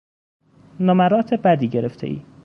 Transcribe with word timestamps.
نمرات 0.79 1.33
بدی 1.33 1.67
گرفتهای. 1.69 2.23